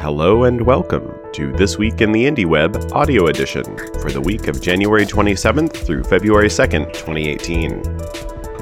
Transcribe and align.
Hello 0.00 0.44
and 0.44 0.62
welcome 0.62 1.12
to 1.34 1.52
This 1.52 1.76
Week 1.76 2.00
in 2.00 2.10
the 2.10 2.24
Indie 2.24 2.46
Web 2.46 2.90
audio 2.92 3.26
edition 3.26 3.64
for 4.00 4.10
the 4.10 4.18
week 4.18 4.48
of 4.48 4.62
January 4.62 5.04
27th 5.04 5.76
through 5.76 6.04
February 6.04 6.48
2nd, 6.48 6.86
2018. 6.94 7.82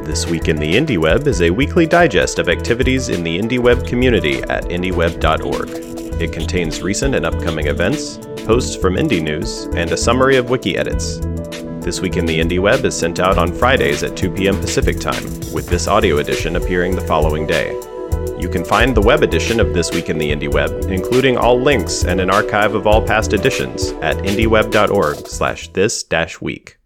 This 0.04 0.26
Week 0.26 0.48
in 0.48 0.56
the 0.56 0.74
Indie 0.74 0.98
Web 0.98 1.28
is 1.28 1.40
a 1.42 1.50
weekly 1.50 1.86
digest 1.86 2.40
of 2.40 2.48
activities 2.48 3.08
in 3.08 3.22
the 3.22 3.38
Indie 3.38 3.60
Web 3.60 3.86
community 3.86 4.42
at 4.42 4.64
indieweb.org. 4.64 5.68
It 6.20 6.32
contains 6.32 6.82
recent 6.82 7.14
and 7.14 7.24
upcoming 7.24 7.68
events, 7.68 8.16
posts 8.44 8.74
from 8.74 8.96
Indie 8.96 9.22
News, 9.22 9.66
and 9.76 9.92
a 9.92 9.96
summary 9.96 10.38
of 10.38 10.50
wiki 10.50 10.76
edits. 10.76 11.20
This 11.84 12.00
Week 12.00 12.16
in 12.16 12.26
the 12.26 12.40
Indie 12.40 12.58
Web 12.58 12.84
is 12.84 12.98
sent 12.98 13.20
out 13.20 13.38
on 13.38 13.52
Fridays 13.52 14.02
at 14.02 14.16
2 14.16 14.32
p.m. 14.32 14.58
Pacific 14.58 14.98
Time, 14.98 15.24
with 15.52 15.68
this 15.68 15.86
audio 15.86 16.18
edition 16.18 16.56
appearing 16.56 16.96
the 16.96 17.06
following 17.06 17.46
day. 17.46 17.80
You 18.38 18.48
can 18.48 18.64
find 18.64 18.96
the 18.96 19.00
web 19.00 19.22
edition 19.22 19.58
of 19.58 19.74
This 19.74 19.90
Week 19.90 20.08
in 20.08 20.16
the 20.16 20.30
Indie 20.30 20.52
Web, 20.52 20.70
including 20.90 21.36
all 21.36 21.60
links 21.60 22.04
and 22.04 22.20
an 22.20 22.30
archive 22.30 22.74
of 22.74 22.86
all 22.86 23.04
past 23.04 23.32
editions, 23.32 23.90
at 24.00 24.16
indieweb.org 24.18 25.26
slash 25.26 25.68
this-week. 25.68 26.78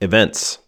Events 0.00 0.58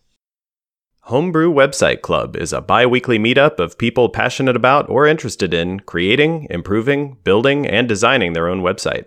Homebrew 1.03 1.53
Website 1.53 2.03
Club 2.03 2.37
is 2.37 2.53
a 2.53 2.61
bi 2.61 2.87
weekly 2.87 3.19
meetup 3.19 3.59
of 3.59 3.79
people 3.79 4.09
passionate 4.09 4.55
about 4.55 4.89
or 4.89 5.09
interested 5.09 5.53
in 5.53 5.80
creating, 5.80 6.47
improving, 6.51 7.16
building, 7.25 7.66
and 7.66 7.88
designing 7.88 8.33
their 8.33 8.49
own 8.49 8.61
website. 8.61 9.07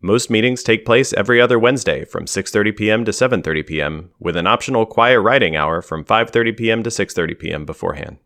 Most 0.00 0.30
meetings 0.30 0.62
take 0.62 0.86
place 0.86 1.12
every 1.12 1.38
other 1.38 1.58
Wednesday 1.58 2.04
from 2.06 2.24
6:30 2.24 2.76
p.m. 2.76 3.04
to 3.04 3.10
7:30 3.10 3.66
p.m. 3.66 4.10
with 4.18 4.36
an 4.36 4.46
optional 4.46 4.86
quiet 4.86 5.20
writing 5.20 5.54
hour 5.54 5.82
from 5.82 6.02
5:30 6.02 6.56
p.m. 6.56 6.82
to 6.82 6.88
6:30 6.88 7.38
p.m. 7.38 7.66
beforehand. 7.66 8.16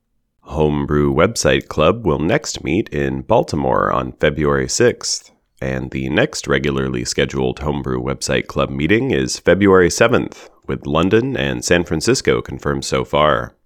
Homebrew 0.49 1.13
Website 1.13 1.69
Club 1.69 2.07
will 2.07 2.19
next 2.19 2.65
meet 2.65 2.89
in 2.89 3.21
Baltimore 3.21 3.93
on 3.93 4.13
February 4.13 4.67
6th, 4.67 5.31
and 5.61 5.91
the 5.91 6.09
next 6.09 6.49
regularly 6.49 7.05
scheduled 7.05 7.59
Homebrew 7.59 8.01
Website 8.01 8.47
Club 8.47 8.71
meeting 8.71 9.11
is 9.11 9.39
February 9.39 9.91
7th, 9.91 10.49
with 10.67 10.87
London 10.87 11.37
and 11.37 11.63
San 11.63 11.85
Francisco 11.85 12.41
confirmed 12.41 12.87
so 12.87 13.05
far. 13.05 13.57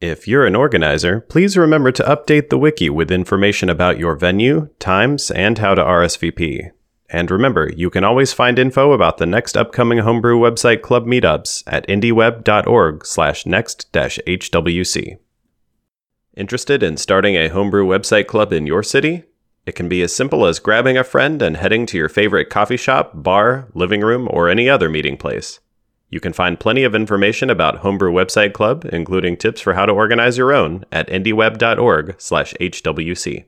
If 0.00 0.28
you're 0.28 0.46
an 0.46 0.54
organizer, 0.54 1.22
please 1.22 1.56
remember 1.56 1.90
to 1.90 2.04
update 2.04 2.50
the 2.50 2.58
wiki 2.58 2.88
with 2.88 3.10
information 3.10 3.68
about 3.68 3.98
your 3.98 4.14
venue, 4.14 4.68
times, 4.78 5.32
and 5.32 5.58
how 5.58 5.74
to 5.74 5.82
RSVP. 5.82 6.70
And 7.10 7.30
remember, 7.32 7.72
you 7.74 7.90
can 7.90 8.04
always 8.04 8.32
find 8.32 8.60
info 8.60 8.92
about 8.92 9.18
the 9.18 9.26
next 9.26 9.56
upcoming 9.56 9.98
Homebrew 9.98 10.38
Website 10.38 10.82
Club 10.82 11.04
meetups 11.04 11.64
at 11.66 11.86
indieweb.org 11.88 13.04
slash 13.04 13.44
next-hwc. 13.44 15.16
Interested 16.36 16.82
in 16.82 16.98
starting 16.98 17.34
a 17.34 17.48
homebrew 17.48 17.86
website 17.86 18.26
club 18.26 18.52
in 18.52 18.66
your 18.66 18.82
city? 18.82 19.22
It 19.64 19.74
can 19.74 19.88
be 19.88 20.02
as 20.02 20.14
simple 20.14 20.44
as 20.44 20.58
grabbing 20.58 20.98
a 20.98 21.04
friend 21.04 21.40
and 21.40 21.56
heading 21.56 21.86
to 21.86 21.96
your 21.96 22.10
favorite 22.10 22.50
coffee 22.50 22.76
shop, 22.76 23.12
bar, 23.14 23.68
living 23.72 24.02
room, 24.02 24.28
or 24.30 24.50
any 24.50 24.68
other 24.68 24.90
meeting 24.90 25.16
place. 25.16 25.60
You 26.10 26.20
can 26.20 26.34
find 26.34 26.60
plenty 26.60 26.84
of 26.84 26.94
information 26.94 27.48
about 27.48 27.78
Homebrew 27.78 28.12
Website 28.12 28.52
Club, 28.52 28.84
including 28.92 29.38
tips 29.38 29.62
for 29.62 29.72
how 29.72 29.86
to 29.86 29.94
organize 29.94 30.36
your 30.36 30.52
own, 30.52 30.84
at 30.92 31.08
indieweb.org/hwc. 31.08 33.44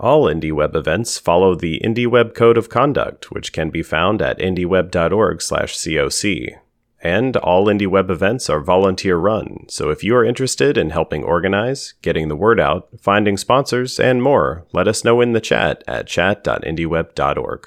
All 0.00 0.24
IndieWeb 0.24 0.74
events 0.74 1.18
follow 1.18 1.54
the 1.54 1.80
IndieWeb 1.84 2.34
Code 2.34 2.58
of 2.58 2.68
Conduct, 2.68 3.30
which 3.30 3.52
can 3.52 3.70
be 3.70 3.84
found 3.84 4.20
at 4.20 4.40
indieweb.org/coc. 4.40 6.58
And 7.04 7.36
all 7.38 7.66
Indie 7.66 7.88
Web 7.88 8.10
events 8.10 8.48
are 8.48 8.60
volunteer 8.60 9.16
run, 9.16 9.66
so 9.68 9.90
if 9.90 10.04
you 10.04 10.14
are 10.14 10.24
interested 10.24 10.78
in 10.78 10.90
helping 10.90 11.24
organize, 11.24 11.94
getting 12.00 12.28
the 12.28 12.36
word 12.36 12.60
out, 12.60 12.88
finding 13.00 13.36
sponsors, 13.36 13.98
and 13.98 14.22
more, 14.22 14.66
let 14.72 14.86
us 14.86 15.04
know 15.04 15.20
in 15.20 15.32
the 15.32 15.40
chat 15.40 15.82
at 15.88 16.06
chat.indieweb.org. 16.06 17.66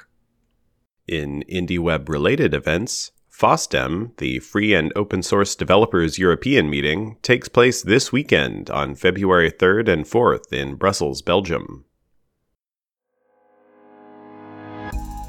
In 1.08 1.44
IndieWeb 1.52 2.08
related 2.08 2.54
events, 2.54 3.12
FOSDEM, 3.30 4.16
the 4.18 4.40
Free 4.40 4.74
and 4.74 4.94
Open 4.96 5.22
Source 5.22 5.56
Developers 5.56 6.18
European 6.18 6.70
meeting, 6.70 7.18
takes 7.22 7.50
place 7.50 7.82
this 7.82 8.14
weekend 8.14 8.70
on 8.70 8.96
February 8.96 9.52
3rd 9.52 9.90
and 9.90 10.06
4th 10.06 10.54
in 10.54 10.76
Brussels, 10.76 11.22
Belgium. 11.22 11.85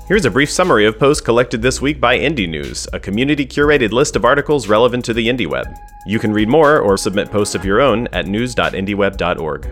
Here's 0.06 0.24
a 0.24 0.30
brief 0.30 0.52
summary 0.52 0.86
of 0.86 1.00
posts 1.00 1.20
collected 1.20 1.60
this 1.60 1.82
week 1.82 2.00
by 2.00 2.16
Indie 2.16 2.48
News, 2.48 2.86
a 2.92 3.00
community 3.00 3.44
curated 3.44 3.90
list 3.90 4.14
of 4.14 4.24
articles 4.24 4.68
relevant 4.68 5.04
to 5.06 5.12
the 5.12 5.26
indie 5.26 5.48
web. 5.48 5.66
You 6.06 6.20
can 6.20 6.32
read 6.32 6.48
more 6.48 6.78
or 6.78 6.96
submit 6.96 7.32
posts 7.32 7.56
of 7.56 7.64
your 7.64 7.80
own 7.80 8.06
at 8.12 8.28
news.indieweb.org. 8.28 9.68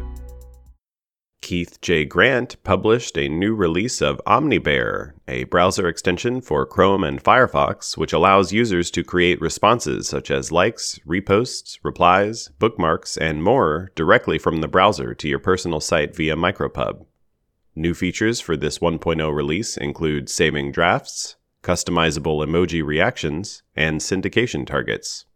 Keith 1.40 1.80
J. 1.80 2.04
Grant 2.04 2.60
published 2.64 3.16
a 3.16 3.28
new 3.28 3.54
release 3.54 4.02
of 4.02 4.20
OmniBear, 4.26 5.12
a 5.28 5.44
browser 5.44 5.86
extension 5.86 6.40
for 6.40 6.66
Chrome 6.66 7.04
and 7.04 7.22
Firefox, 7.22 7.96
which 7.96 8.12
allows 8.12 8.52
users 8.52 8.90
to 8.90 9.04
create 9.04 9.40
responses 9.40 10.08
such 10.08 10.32
as 10.32 10.50
likes, 10.50 10.98
reposts, 11.06 11.78
replies, 11.84 12.50
bookmarks, 12.58 13.16
and 13.16 13.44
more 13.44 13.92
directly 13.94 14.38
from 14.38 14.62
the 14.62 14.68
browser 14.68 15.14
to 15.14 15.28
your 15.28 15.38
personal 15.38 15.78
site 15.78 16.16
via 16.16 16.34
Micropub. 16.34 17.06
New 17.76 17.92
features 17.92 18.40
for 18.40 18.56
this 18.56 18.78
1.0 18.78 19.34
release 19.34 19.76
include 19.76 20.28
saving 20.28 20.70
drafts, 20.70 21.34
customizable 21.62 22.46
emoji 22.46 22.84
reactions, 22.84 23.64
and 23.74 24.00
syndication 24.00 24.64
targets. 24.64 25.26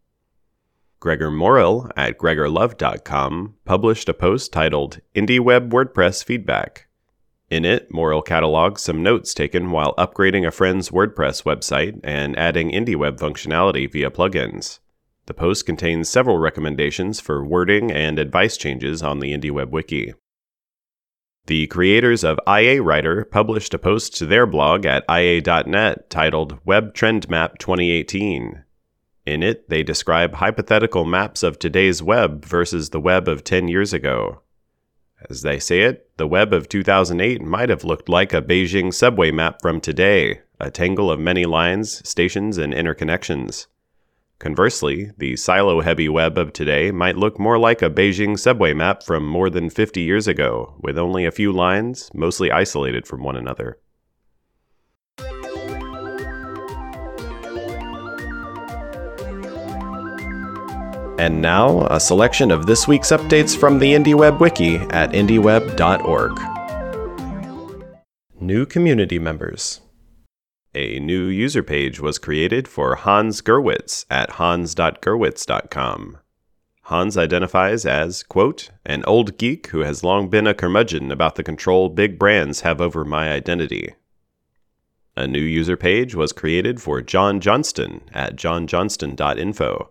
Gregor 1.00 1.31
Morrill 1.31 1.91
at 1.97 2.16
gregorlove.com 2.16 3.54
published 3.65 4.09
a 4.09 4.15
post 4.15 4.53
titled 4.53 5.00
IndieWeb 5.16 5.71
WordPress 5.71 6.25
Feedback. 6.25 6.87
In 7.50 7.65
it, 7.65 7.93
Morrill 7.93 8.22
catalogs 8.22 8.82
some 8.82 9.03
notes 9.03 9.34
taken 9.34 9.71
while 9.71 9.94
upgrading 9.97 10.47
a 10.47 10.50
friend's 10.53 10.91
WordPress 10.91 11.43
website 11.44 11.98
and 12.04 12.38
adding 12.38 12.71
IndieWeb 12.71 13.19
functionality 13.19 13.91
via 13.91 14.10
plugins. 14.10 14.78
The 15.27 15.34
post 15.34 15.66
contains 15.66 16.09
several 16.09 16.38
recommendations 16.38 17.21
for 17.21 17.44
wording 17.44 17.91
and 17.91 18.19
advice 18.19 18.56
changes 18.56 19.03
on 19.03 19.19
the 19.19 19.32
IndieWeb 19.32 19.71
wiki. 19.71 20.15
The 21.48 21.66
creators 21.69 22.25
of 22.25 22.38
IA 22.47 22.82
Writer 22.82 23.25
published 23.25 23.72
a 23.72 23.78
post 23.78 24.14
to 24.19 24.26
their 24.26 24.44
blog 24.44 24.84
at 24.84 25.03
ia.net 25.10 26.10
titled 26.10 26.59
Web 26.66 26.92
Trend 26.92 27.31
Map 27.31 27.56
2018. 27.56 28.64
In 29.25 29.42
it, 29.42 29.66
they 29.70 29.82
describe 29.82 30.34
hypothetical 30.34 31.06
maps 31.06 31.42
of 31.42 31.59
today's 31.59 32.03
web 32.03 32.44
versus 32.44 32.91
the 32.91 33.00
web 33.00 33.28
of 33.28 33.44
10 33.44 33.66
years 33.66 33.94
ago. 33.94 34.42
As 35.31 35.41
they 35.41 35.59
say 35.59 35.84
it, 35.84 36.10
the 36.19 36.26
web 36.26 36.53
of 36.53 36.69
2008 36.69 37.41
might 37.41 37.70
have 37.70 37.82
looked 37.82 38.10
like 38.10 38.34
a 38.34 38.42
Beijing 38.42 38.92
subway 38.92 39.30
map 39.30 39.62
from 39.62 39.80
today, 39.80 40.42
a 40.60 40.70
tangle 40.70 41.10
of 41.10 41.19
many 41.19 41.47
lines, 41.47 42.06
stations, 42.06 42.59
and 42.59 42.75
interconnections. 42.75 43.69
Conversely, 44.38 45.10
the 45.19 45.34
silo 45.34 45.81
heavy 45.81 46.09
web 46.09 46.38
of 46.38 46.53
today 46.53 46.93
might 46.93 47.16
look 47.16 47.41
more 47.41 47.59
like 47.59 47.82
a 47.82 47.91
Beijing 47.91 48.38
subway 48.38 48.72
map 48.72 49.03
from 49.03 49.26
more 49.26 49.50
than 49.50 49.69
50 49.69 50.00
years 50.00 50.28
ago, 50.28 50.76
with 50.81 50.97
only 50.97 51.26
a 51.26 51.32
few 51.32 51.50
lines, 51.50 52.09
mostly 52.15 52.53
isolated 52.53 53.04
from 53.04 53.25
one 53.25 53.34
another. 53.34 53.81
And 61.19 61.43
now, 61.43 61.88
a 61.91 61.98
selection 61.98 62.53
of 62.53 62.66
this 62.66 62.87
week's 62.87 63.10
updates 63.10 63.59
from 63.59 63.81
the 63.81 63.94
IndieWeb 63.94 64.38
Wiki 64.38 64.77
at 64.77 65.10
indieweb.org. 65.10 66.41
New 68.41 68.65
community 68.65 69.19
members. 69.19 69.81
A 70.81 71.00
new 71.00 71.25
user 71.25 71.65
page 71.65 71.99
was 71.99 72.21
created 72.21 72.69
for 72.69 72.94
Hans 72.94 73.43
Gerwitz 73.43 74.06
at 74.09 74.31
hans.gerwitz.com. 74.31 76.19
Hans 76.83 77.16
identifies 77.16 77.84
as, 77.84 78.22
quote, 78.22 78.71
an 78.87 79.03
old 79.05 79.39
geek 79.39 79.66
who 79.66 79.80
has 79.80 80.04
long 80.04 80.28
been 80.28 80.47
a 80.47 80.54
curmudgeon 80.54 81.10
about 81.10 81.34
the 81.34 81.42
control 81.42 81.89
big 81.89 82.16
brands 82.16 82.60
have 82.60 82.80
over 82.80 83.04
my 83.04 83.33
identity. 83.33 83.97
A 85.16 85.27
new 85.27 85.41
user 85.41 85.77
page 85.77 86.15
was 86.15 86.33
created 86.33 86.80
for 86.80 87.03
John 87.03 87.41
Johnston 87.41 88.03
at 88.15 88.36
johnjohnston.info. 88.36 89.91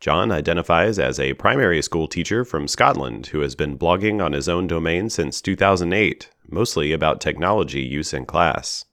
John 0.00 0.32
identifies 0.32 0.98
as 0.98 1.20
a 1.20 1.34
primary 1.34 1.80
school 1.80 2.08
teacher 2.08 2.44
from 2.44 2.66
Scotland 2.66 3.28
who 3.28 3.38
has 3.38 3.54
been 3.54 3.78
blogging 3.78 4.20
on 4.20 4.32
his 4.32 4.48
own 4.48 4.66
domain 4.66 5.10
since 5.10 5.40
2008, 5.40 6.28
mostly 6.48 6.90
about 6.90 7.20
technology 7.20 7.82
use 7.82 8.12
in 8.12 8.26
class. 8.26 8.84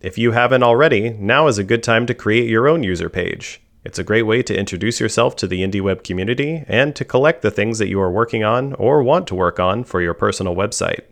If 0.00 0.18
you 0.18 0.32
haven't 0.32 0.62
already, 0.62 1.10
now 1.10 1.46
is 1.46 1.56
a 1.58 1.64
good 1.64 1.82
time 1.82 2.04
to 2.06 2.14
create 2.14 2.50
your 2.50 2.68
own 2.68 2.82
user 2.82 3.08
page. 3.08 3.62
It's 3.82 3.98
a 3.98 4.04
great 4.04 4.24
way 4.24 4.42
to 4.42 4.58
introduce 4.58 5.00
yourself 5.00 5.36
to 5.36 5.46
the 5.46 5.62
IndieWeb 5.62 6.04
community 6.04 6.64
and 6.68 6.94
to 6.96 7.04
collect 7.04 7.40
the 7.42 7.50
things 7.50 7.78
that 7.78 7.88
you 7.88 7.98
are 8.00 8.10
working 8.10 8.44
on 8.44 8.74
or 8.74 9.02
want 9.02 9.26
to 9.28 9.34
work 9.34 9.58
on 9.58 9.84
for 9.84 10.02
your 10.02 10.12
personal 10.12 10.54
website. 10.54 11.04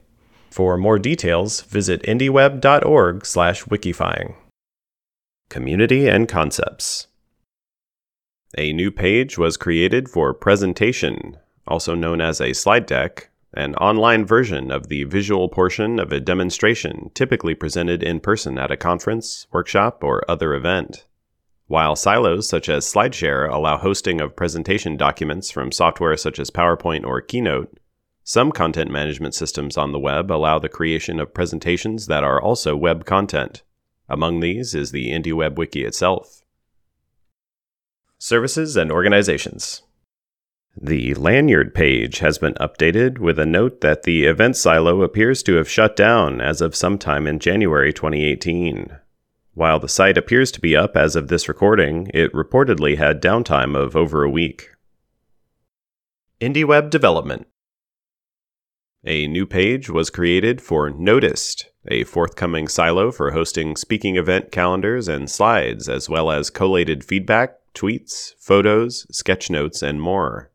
For 0.50 0.76
more 0.76 0.98
details, 0.98 1.62
visit 1.62 2.02
indieweb.org/wikifying. 2.02 4.34
Community 5.48 6.08
and 6.08 6.28
concepts. 6.28 7.06
A 8.58 8.72
new 8.72 8.90
page 8.90 9.38
was 9.38 9.56
created 9.56 10.08
for 10.08 10.34
presentation, 10.34 11.38
also 11.66 11.94
known 11.94 12.20
as 12.20 12.40
a 12.40 12.52
slide 12.52 12.86
deck, 12.86 13.30
an 13.56 13.74
online 13.76 14.26
version 14.26 14.70
of 14.70 14.88
the 14.88 15.04
visual 15.04 15.48
portion 15.48 15.98
of 15.98 16.12
a 16.12 16.20
demonstration 16.20 17.10
typically 17.14 17.54
presented 17.54 18.02
in 18.02 18.20
person 18.20 18.58
at 18.58 18.70
a 18.70 18.76
conference, 18.76 19.46
workshop, 19.52 20.02
or 20.02 20.28
other 20.28 20.54
event. 20.54 21.06
While 21.66 21.96
silos 21.96 22.48
such 22.48 22.68
as 22.68 22.84
SlideShare 22.84 23.50
allow 23.50 23.78
hosting 23.78 24.20
of 24.20 24.36
presentation 24.36 24.96
documents 24.96 25.50
from 25.50 25.72
software 25.72 26.16
such 26.16 26.38
as 26.38 26.50
PowerPoint 26.50 27.04
or 27.04 27.20
Keynote, 27.20 27.78
some 28.22 28.52
content 28.52 28.90
management 28.90 29.34
systems 29.34 29.76
on 29.76 29.92
the 29.92 29.98
web 29.98 30.30
allow 30.30 30.58
the 30.58 30.68
creation 30.68 31.20
of 31.20 31.34
presentations 31.34 32.06
that 32.06 32.24
are 32.24 32.40
also 32.40 32.76
web 32.76 33.04
content. 33.04 33.62
Among 34.08 34.40
these 34.40 34.74
is 34.74 34.90
the 34.90 35.10
IndieWeb 35.10 35.56
Wiki 35.56 35.84
itself. 35.84 36.42
Services 38.18 38.76
and 38.76 38.90
Organizations 38.90 39.82
the 40.76 41.14
Lanyrd 41.14 41.72
page 41.72 42.18
has 42.18 42.38
been 42.38 42.54
updated 42.54 43.18
with 43.18 43.38
a 43.38 43.46
note 43.46 43.80
that 43.80 44.02
the 44.02 44.24
event 44.24 44.56
silo 44.56 45.02
appears 45.02 45.42
to 45.44 45.54
have 45.54 45.68
shut 45.68 45.94
down 45.94 46.40
as 46.40 46.60
of 46.60 46.74
sometime 46.74 47.26
in 47.26 47.38
January 47.38 47.92
2018. 47.92 48.98
While 49.54 49.78
the 49.78 49.88
site 49.88 50.18
appears 50.18 50.50
to 50.52 50.60
be 50.60 50.76
up 50.76 50.96
as 50.96 51.14
of 51.14 51.28
this 51.28 51.48
recording, 51.48 52.10
it 52.12 52.32
reportedly 52.32 52.98
had 52.98 53.22
downtime 53.22 53.76
of 53.76 53.94
over 53.94 54.24
a 54.24 54.30
week. 54.30 54.70
IndieWeb 56.40 56.90
Development 56.90 57.46
A 59.04 59.28
new 59.28 59.46
page 59.46 59.88
was 59.88 60.10
created 60.10 60.60
for 60.60 60.90
Notist, 60.90 61.66
a 61.86 62.02
forthcoming 62.02 62.66
silo 62.66 63.12
for 63.12 63.30
hosting 63.30 63.76
speaking 63.76 64.16
event 64.16 64.50
calendars 64.50 65.06
and 65.06 65.30
slides, 65.30 65.88
as 65.88 66.10
well 66.10 66.32
as 66.32 66.50
collated 66.50 67.04
feedback, 67.04 67.54
tweets, 67.74 68.34
photos, 68.40 69.06
sketch 69.16 69.50
notes, 69.50 69.80
and 69.80 70.00
more. 70.02 70.50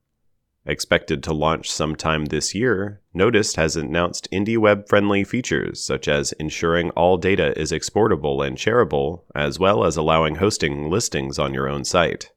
Expected 0.65 1.23
to 1.23 1.33
launch 1.33 1.71
sometime 1.71 2.25
this 2.25 2.53
year, 2.53 3.01
Notist 3.15 3.55
has 3.55 3.75
announced 3.75 4.27
IndieWeb 4.31 4.87
friendly 4.87 5.23
features 5.23 5.83
such 5.83 6.07
as 6.07 6.33
ensuring 6.33 6.89
all 6.91 7.17
data 7.17 7.57
is 7.59 7.71
exportable 7.71 8.41
and 8.41 8.57
shareable, 8.57 9.23
as 9.33 9.57
well 9.57 9.83
as 9.83 9.97
allowing 9.97 10.35
hosting 10.35 10.89
listings 10.89 11.39
on 11.39 11.53
your 11.53 11.67
own 11.67 11.85
site. 11.85 12.31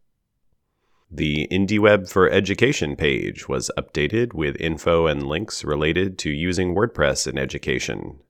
The 1.11 1.47
IndieWeb 1.51 2.09
for 2.09 2.31
Education 2.31 2.97
page 2.97 3.49
was 3.49 3.71
updated 3.77 4.33
with 4.33 4.57
info 4.59 5.07
and 5.07 5.27
links 5.27 5.63
related 5.63 6.17
to 6.21 6.31
using 6.31 6.75
WordPress 6.75 7.27
in 7.27 7.37
education. 7.37 8.21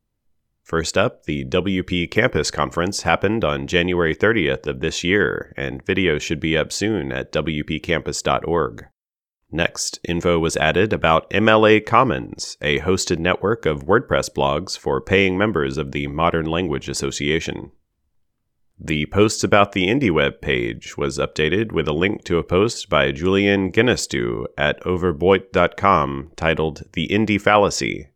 First 0.64 0.98
up, 0.98 1.24
the 1.24 1.44
WP 1.44 2.10
Campus 2.10 2.50
Conference 2.50 3.02
happened 3.02 3.44
on 3.44 3.66
January 3.66 4.16
30th 4.16 4.66
of 4.66 4.80
this 4.80 5.04
year, 5.04 5.52
and 5.56 5.84
videos 5.84 6.22
should 6.22 6.40
be 6.40 6.56
up 6.56 6.72
soon 6.72 7.12
at 7.12 7.30
wpcampus.org. 7.30 8.86
Next, 9.54 10.00
info 10.08 10.38
was 10.38 10.56
added 10.56 10.94
about 10.94 11.28
MLA 11.28 11.84
Commons, 11.84 12.56
a 12.62 12.80
hosted 12.80 13.18
network 13.18 13.66
of 13.66 13.84
WordPress 13.84 14.30
blogs 14.34 14.78
for 14.78 14.98
paying 14.98 15.36
members 15.36 15.76
of 15.76 15.92
the 15.92 16.06
Modern 16.06 16.46
Language 16.46 16.88
Association. 16.88 17.70
The 18.80 19.04
posts 19.06 19.44
about 19.44 19.72
the 19.72 19.88
IndieWeb 19.88 20.40
page 20.40 20.96
was 20.96 21.18
updated 21.18 21.70
with 21.70 21.86
a 21.86 21.92
link 21.92 22.24
to 22.24 22.38
a 22.38 22.42
post 22.42 22.88
by 22.88 23.12
Julien 23.12 23.70
Genestoux 23.70 24.46
at 24.56 24.82
ouvre-boite.com 24.86 26.32
titled 26.34 26.84
The 26.94 27.08
Indie 27.08 27.40
Fallacy. 27.40 28.08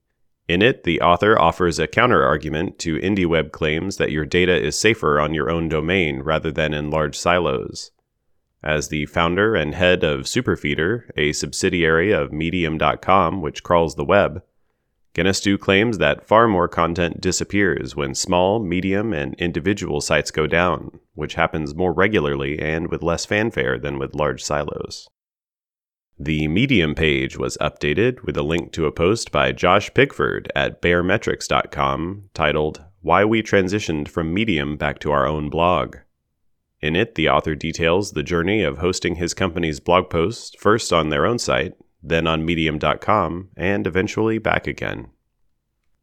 In 0.49 0.63
it, 0.63 0.85
the 0.85 1.03
author 1.03 1.39
offers 1.39 1.79
a 1.79 1.87
counterargument 1.87 2.79
to 2.79 2.99
IndieWeb 2.99 3.53
claims 3.53 3.99
that 3.99 4.11
your 4.11 4.25
data 4.25 4.57
is 4.57 4.79
safer 4.79 5.21
on 5.21 5.35
your 5.35 5.51
own 5.51 5.69
domain 5.69 6.21
rather 6.21 6.51
than 6.51 6.73
in 6.73 6.91
large 6.91 7.19
silos. 7.19 7.91
As 8.63 8.89
the 8.89 9.07
founder 9.07 9.55
and 9.55 9.75
head 9.75 10.03
of 10.03 10.23
Superfeedr, 10.23 11.11
a 11.17 11.33
subsidiary 11.33 12.13
of 12.13 12.33
Medium.com, 12.33 13.43
which 13.43 13.63
crawls 13.63 13.95
the 13.95 14.05
web, 14.05 14.43
Genestoux 15.17 15.59
claims 15.59 15.97
that 15.97 16.27
far 16.27 16.47
more 16.47 16.69
content 16.69 17.23
disappears 17.23 17.97
when 17.97 18.15
small, 18.15 18.59
medium, 18.59 19.15
and 19.15 19.35
individual 19.37 20.03
sites 20.03 20.31
go 20.31 20.47
down, 20.47 21.01
which 21.15 21.37
happens 21.37 21.75
more 21.75 21.95
regularly 21.95 22.59
and 22.59 22.91
with 22.91 23.03
less 23.03 23.25
fanfare 23.25 23.79
than 23.79 23.99
with 23.99 24.15
large 24.15 24.45
silos. 24.45 25.09
The 26.19 26.49
Medium 26.49 26.95
page 26.95 27.39
was 27.39 27.57
updated 27.63 28.25
with 28.25 28.37
a 28.37 28.43
link 28.43 28.73
to 28.73 28.85
a 28.85 28.93
post 28.93 29.33
by 29.33 29.53
Josh 29.53 29.91
Pigford 29.93 30.49
at 30.55 30.83
baremetrics.com 30.83 32.31
titled 32.35 32.83
Why 33.01 33.25
We 33.25 33.43
Transitioned 33.43 34.09
from 34.09 34.35
Medium 34.35 34.77
Back 34.77 34.99
to 34.99 35.13
Our 35.13 35.27
Own 35.27 35.49
Blog. 35.49 35.97
In 36.81 36.95
it, 36.95 37.15
the 37.15 37.29
author 37.29 37.55
details 37.55 38.13
the 38.13 38.23
journey 38.23 38.63
of 38.63 38.79
hosting 38.79 39.17
his 39.17 39.35
company's 39.35 39.81
blog 39.81 40.11
posts 40.11 40.55
first 40.59 40.93
on 40.93 41.09
their 41.09 41.25
own 41.25 41.39
site, 41.39 41.75
then 42.03 42.27
on 42.27 42.45
Medium.com, 42.45 43.49
and 43.57 43.87
eventually 43.87 44.39
back 44.39 44.67
again. 44.67 45.09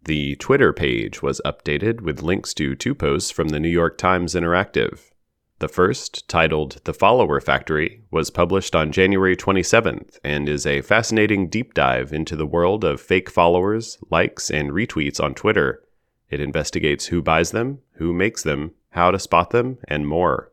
The 0.05 0.35
Twitter 0.35 0.73
page 0.73 1.21
was 1.21 1.41
updated 1.45 2.01
with 2.01 2.21
links 2.21 2.53
to 2.55 2.75
two 2.75 2.93
posts 2.93 3.31
from 3.31 3.49
the 3.49 3.59
New 3.59 3.69
York 3.69 3.97
Times 3.97 4.33
Interactive. 4.33 5.11
The 5.59 5.69
first, 5.69 6.27
titled 6.27 6.81
The 6.83 6.93
Follower 6.93 7.39
Factory, 7.39 8.03
was 8.11 8.29
published 8.29 8.75
on 8.75 8.91
January 8.91 9.37
27th 9.37 10.17
and 10.21 10.49
is 10.49 10.65
a 10.65 10.81
fascinating 10.81 11.47
deep 11.47 11.73
dive 11.73 12.11
into 12.11 12.35
the 12.35 12.45
world 12.45 12.83
of 12.83 12.99
fake 12.99 13.29
followers, 13.29 13.97
likes, 14.09 14.49
and 14.51 14.71
retweets 14.71 15.23
on 15.23 15.35
Twitter. 15.35 15.81
It 16.29 16.41
investigates 16.41 17.05
who 17.05 17.21
buys 17.21 17.51
them, 17.51 17.79
who 17.93 18.11
makes 18.11 18.43
them, 18.43 18.71
how 18.89 19.11
to 19.11 19.19
spot 19.19 19.51
them, 19.51 19.77
and 19.87 20.05
more. 20.05 20.51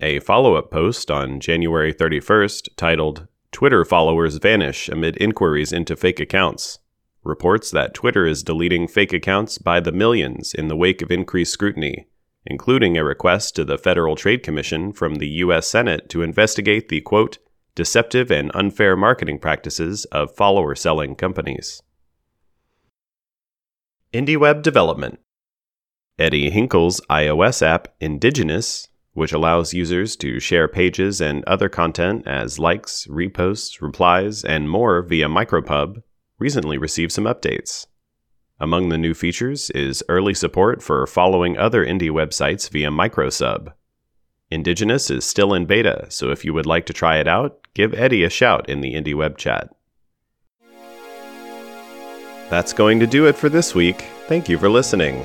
A 0.00 0.18
follow 0.20 0.56
up 0.56 0.70
post 0.70 1.10
on 1.10 1.40
January 1.40 1.94
31st, 1.94 2.70
titled 2.76 3.28
Twitter 3.52 3.84
Followers 3.84 4.36
Vanish 4.38 4.88
Amid 4.88 5.16
Inquiries 5.18 5.72
into 5.72 5.94
Fake 5.94 6.18
Accounts, 6.18 6.80
reports 7.22 7.70
that 7.70 7.94
Twitter 7.94 8.26
is 8.26 8.42
deleting 8.42 8.88
fake 8.88 9.12
accounts 9.12 9.58
by 9.58 9.78
the 9.78 9.92
millions 9.92 10.52
in 10.52 10.68
the 10.68 10.76
wake 10.76 11.00
of 11.00 11.12
increased 11.12 11.52
scrutiny, 11.52 12.06
including 12.44 12.98
a 12.98 13.04
request 13.04 13.54
to 13.56 13.64
the 13.64 13.78
Federal 13.78 14.16
Trade 14.16 14.42
Commission 14.42 14.92
from 14.92 15.16
the 15.16 15.28
U.S. 15.28 15.68
Senate 15.68 16.08
to 16.08 16.22
investigate 16.22 16.88
the 16.88 17.00
quote, 17.00 17.38
deceptive 17.76 18.30
and 18.30 18.50
unfair 18.54 18.96
marketing 18.96 19.38
practices 19.38 20.04
of 20.06 20.34
follower 20.34 20.74
selling 20.74 21.14
companies. 21.14 21.82
IndieWeb 24.12 24.62
Development 24.62 25.18
Eddie 26.18 26.50
Hinkle's 26.50 27.00
iOS 27.10 27.62
app, 27.62 27.88
Indigenous, 28.00 28.88
which 29.14 29.32
allows 29.32 29.72
users 29.72 30.16
to 30.16 30.38
share 30.38 30.68
pages 30.68 31.20
and 31.20 31.44
other 31.44 31.68
content 31.68 32.26
as 32.26 32.58
likes, 32.58 33.06
reposts, 33.06 33.80
replies, 33.80 34.44
and 34.44 34.68
more 34.68 35.02
via 35.02 35.26
Micropub, 35.26 36.02
recently 36.38 36.76
received 36.76 37.12
some 37.12 37.24
updates. 37.24 37.86
Among 38.60 38.88
the 38.88 38.98
new 38.98 39.14
features 39.14 39.70
is 39.70 40.04
early 40.08 40.34
support 40.34 40.82
for 40.82 41.06
following 41.06 41.56
other 41.56 41.84
indie 41.84 42.10
websites 42.10 42.68
via 42.68 42.90
Microsub. 42.90 43.72
Indigenous 44.50 45.10
is 45.10 45.24
still 45.24 45.54
in 45.54 45.66
beta, 45.66 46.06
so 46.10 46.30
if 46.30 46.44
you 46.44 46.52
would 46.52 46.66
like 46.66 46.86
to 46.86 46.92
try 46.92 47.18
it 47.18 47.26
out, 47.26 47.58
give 47.74 47.94
Eddie 47.94 48.24
a 48.24 48.30
shout 48.30 48.68
in 48.68 48.80
the 48.80 48.94
Indie 48.94 49.14
Web 49.14 49.38
chat. 49.38 49.70
That's 52.50 52.72
going 52.72 53.00
to 53.00 53.06
do 53.06 53.26
it 53.26 53.36
for 53.36 53.48
this 53.48 53.74
week. 53.74 54.04
Thank 54.28 54.48
you 54.48 54.58
for 54.58 54.68
listening. 54.68 55.24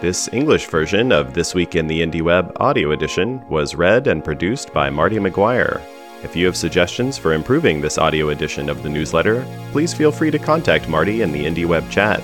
This 0.00 0.28
English 0.32 0.66
version 0.68 1.12
of 1.12 1.34
This 1.34 1.54
Week 1.54 1.74
in 1.74 1.86
the 1.86 2.00
Indie 2.00 2.22
Web 2.22 2.56
audio 2.58 2.92
edition 2.92 3.46
was 3.50 3.74
read 3.74 4.06
and 4.06 4.24
produced 4.24 4.72
by 4.72 4.88
Marty 4.88 5.18
McGuire. 5.18 5.82
If 6.24 6.34
you 6.34 6.46
have 6.46 6.56
suggestions 6.56 7.18
for 7.18 7.34
improving 7.34 7.82
this 7.82 7.98
audio 7.98 8.30
edition 8.30 8.70
of 8.70 8.82
the 8.82 8.88
newsletter, 8.88 9.44
please 9.72 9.92
feel 9.92 10.10
free 10.10 10.30
to 10.30 10.38
contact 10.38 10.88
Marty 10.88 11.20
in 11.20 11.32
the 11.32 11.44
Indie 11.44 11.66
Web 11.66 11.86
chat. 11.90 12.22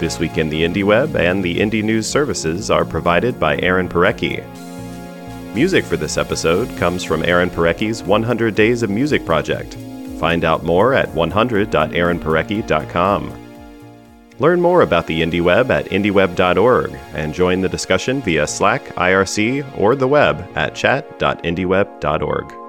This 0.00 0.18
Week 0.18 0.38
in 0.38 0.48
the 0.48 0.62
Indie 0.62 0.82
Web 0.82 1.16
and 1.16 1.44
the 1.44 1.58
Indie 1.58 1.84
News 1.84 2.08
services 2.08 2.70
are 2.70 2.86
provided 2.86 3.38
by 3.38 3.58
Aaron 3.58 3.86
Parecki. 3.86 4.42
Music 5.54 5.84
for 5.84 5.98
this 5.98 6.16
episode 6.16 6.74
comes 6.78 7.04
from 7.04 7.22
Aaron 7.26 7.50
Parecki's 7.50 8.02
100 8.02 8.54
Days 8.54 8.82
of 8.82 8.88
Music 8.88 9.26
project. 9.26 9.74
Find 10.18 10.46
out 10.46 10.64
more 10.64 10.94
at 10.94 11.10
100.aaronparecki.com. 11.10 13.49
Learn 14.40 14.60
more 14.60 14.80
about 14.80 15.06
the 15.06 15.20
IndieWeb 15.20 15.68
at 15.70 15.84
indieweb.org 15.86 16.98
and 17.14 17.34
join 17.34 17.60
the 17.60 17.68
discussion 17.68 18.22
via 18.22 18.46
Slack, 18.46 18.82
IRC, 18.96 19.78
or 19.78 19.94
the 19.94 20.08
web 20.08 20.48
at 20.56 20.74
chat.indieweb.org. 20.74 22.59